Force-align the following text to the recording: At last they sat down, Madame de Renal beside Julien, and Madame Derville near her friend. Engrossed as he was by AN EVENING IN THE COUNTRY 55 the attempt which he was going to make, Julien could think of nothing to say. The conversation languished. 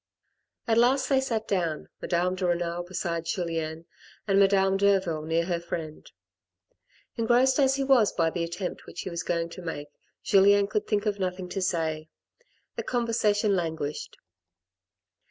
At 0.67 0.79
last 0.79 1.09
they 1.09 1.21
sat 1.21 1.47
down, 1.47 1.87
Madame 2.01 2.33
de 2.33 2.47
Renal 2.47 2.81
beside 2.81 3.23
Julien, 3.25 3.85
and 4.27 4.39
Madame 4.39 4.75
Derville 4.75 5.21
near 5.21 5.45
her 5.45 5.59
friend. 5.59 6.11
Engrossed 7.17 7.59
as 7.59 7.75
he 7.75 7.83
was 7.83 8.11
by 8.11 8.29
AN 8.29 8.31
EVENING 8.31 8.41
IN 8.41 8.41
THE 8.41 8.47
COUNTRY 8.47 8.47
55 8.49 8.65
the 8.65 8.65
attempt 8.65 8.85
which 8.87 9.01
he 9.01 9.09
was 9.11 9.21
going 9.21 9.49
to 9.49 9.61
make, 9.61 9.89
Julien 10.23 10.65
could 10.65 10.87
think 10.87 11.05
of 11.05 11.19
nothing 11.19 11.49
to 11.49 11.61
say. 11.61 12.09
The 12.77 12.81
conversation 12.81 13.55
languished. 13.55 14.17